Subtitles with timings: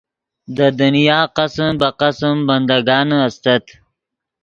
[0.55, 3.65] دے دنیا قسم بہ قسم بندگانے استت